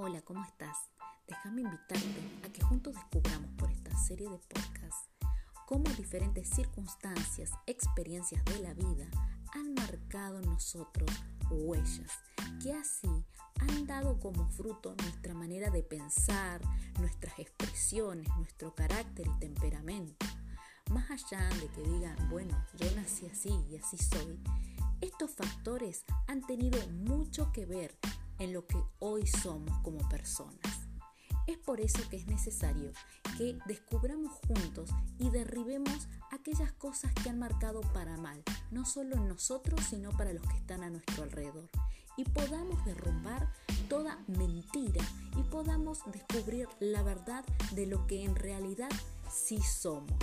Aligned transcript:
Hola, 0.00 0.22
¿cómo 0.22 0.44
estás? 0.44 0.76
Déjame 1.26 1.62
invitarte 1.62 2.40
a 2.46 2.52
que 2.52 2.62
juntos 2.62 2.94
descubramos 2.94 3.50
por 3.58 3.68
esta 3.68 3.90
serie 3.98 4.30
de 4.30 4.38
podcasts 4.38 5.08
cómo 5.66 5.90
diferentes 5.96 6.48
circunstancias, 6.48 7.50
experiencias 7.66 8.44
de 8.44 8.60
la 8.60 8.74
vida 8.74 9.10
han 9.56 9.74
marcado 9.74 10.38
en 10.38 10.46
nosotros 10.46 11.10
huellas 11.50 12.12
que 12.62 12.74
así 12.74 13.08
han 13.58 13.88
dado 13.88 14.20
como 14.20 14.48
fruto 14.50 14.94
nuestra 15.02 15.34
manera 15.34 15.68
de 15.68 15.82
pensar, 15.82 16.60
nuestras 17.00 17.36
expresiones, 17.40 18.28
nuestro 18.36 18.76
carácter 18.76 19.26
y 19.26 19.40
temperamento. 19.40 20.26
Más 20.92 21.10
allá 21.10 21.48
de 21.56 21.66
que 21.70 21.82
digan, 21.82 22.16
bueno, 22.30 22.56
yo 22.76 22.88
nací 22.94 23.26
así 23.26 23.50
y 23.68 23.78
así 23.78 23.96
soy, 23.98 24.38
estos 25.00 25.32
factores 25.32 26.04
han 26.28 26.46
tenido 26.46 26.78
mucho 26.88 27.50
que 27.50 27.66
ver 27.66 27.98
en 28.38 28.52
lo 28.52 28.66
que 28.66 28.82
hoy 29.18 29.26
somos 29.26 29.76
como 29.80 30.08
personas. 30.08 30.60
Es 31.46 31.58
por 31.58 31.80
eso 31.80 31.98
que 32.08 32.16
es 32.16 32.26
necesario 32.26 32.92
que 33.36 33.58
descubramos 33.66 34.32
juntos 34.46 34.90
y 35.18 35.30
derribemos 35.30 36.08
aquellas 36.30 36.72
cosas 36.72 37.12
que 37.14 37.30
han 37.30 37.38
marcado 37.38 37.80
para 37.92 38.16
mal, 38.16 38.42
no 38.70 38.84
solo 38.84 39.16
en 39.16 39.28
nosotros, 39.28 39.80
sino 39.88 40.10
para 40.10 40.32
los 40.32 40.42
que 40.46 40.56
están 40.56 40.82
a 40.82 40.90
nuestro 40.90 41.24
alrededor. 41.24 41.68
Y 42.16 42.24
podamos 42.24 42.84
derrumbar 42.84 43.52
toda 43.88 44.18
mentira 44.26 45.04
y 45.36 45.42
podamos 45.44 46.00
descubrir 46.12 46.68
la 46.80 47.02
verdad 47.02 47.44
de 47.72 47.86
lo 47.86 48.06
que 48.06 48.24
en 48.24 48.36
realidad 48.36 48.90
sí 49.30 49.58
somos. 49.60 50.18